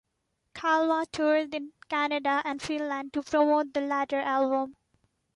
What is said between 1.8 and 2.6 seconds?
Canada and